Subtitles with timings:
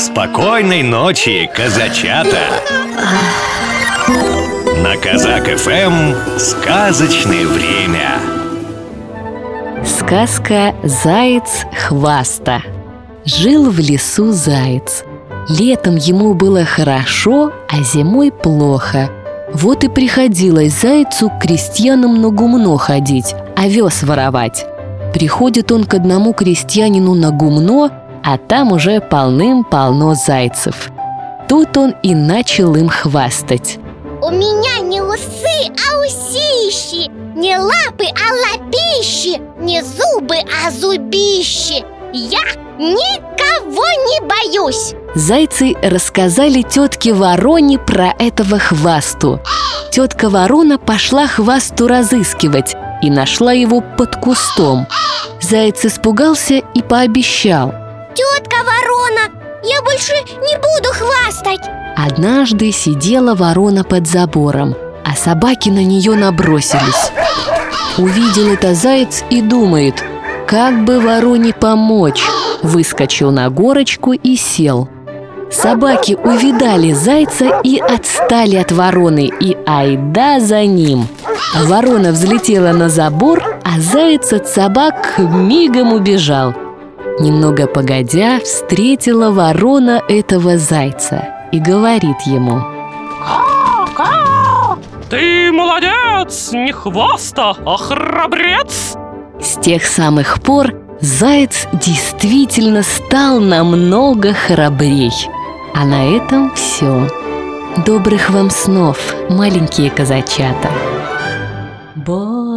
[0.00, 2.38] Спокойной ночи, казачата!
[4.82, 8.08] На Казак ФМ сказочное время.
[9.84, 12.62] Сказка «Заяц хваста»
[13.26, 15.04] Жил в лесу заяц.
[15.50, 19.10] Летом ему было хорошо, а зимой плохо.
[19.52, 24.64] Вот и приходилось зайцу к крестьянам на гумно ходить, овес воровать.
[25.12, 30.90] Приходит он к одному крестьянину на гумно, а там уже полным-полно зайцев.
[31.48, 33.78] Тут он и начал им хвастать.
[34.22, 41.82] У меня не усы, а усищи Не лапы, а лапищи Не зубы, а зубищи.
[42.12, 42.42] Я
[42.78, 44.94] никого не боюсь!
[45.14, 49.40] Зайцы рассказали тетке Вороне про этого хвасту.
[49.90, 54.86] Тетка Ворона пошла хвасту разыскивать И нашла его под кустом.
[55.40, 57.79] Заяц испугался и пообещал
[58.62, 59.24] Ворона,
[59.62, 67.12] я больше не буду хвастать Однажды сидела ворона под забором, а собаки на нее набросились.
[67.98, 70.02] Увидел это заяц и думает,
[70.46, 72.24] как бы вороне помочь.
[72.62, 74.88] Выскочил на горочку и сел.
[75.50, 81.06] Собаки увидали зайца и отстали от вороны, и айда за ним.
[81.64, 86.54] Ворона взлетела на забор, а заяц от собак мигом убежал.
[87.20, 92.60] Немного погодя, встретила ворона этого зайца и говорит ему.
[95.10, 98.96] Ты молодец, не хвоста, а храбрец!
[99.40, 105.12] С тех самых пор заяц действительно стал намного храбрей.
[105.74, 107.08] А на этом все
[107.86, 110.68] Добрых вам снов, маленькие казачата.
[111.94, 112.49] Баю,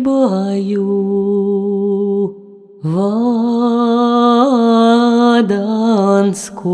[0.00, 0.84] баю
[2.82, 2.98] В
[5.38, 6.68] Аданском,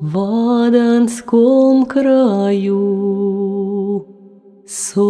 [0.00, 0.18] в
[0.66, 3.26] Аданском краю.
[4.66, 5.08] Солнце,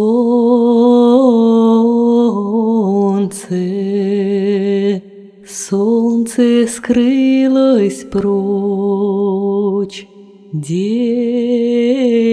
[5.45, 10.07] солнце скрылось прочь
[10.53, 12.28] День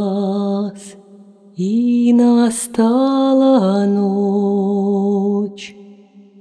[0.00, 0.96] угас,
[1.56, 5.74] и настала ночь.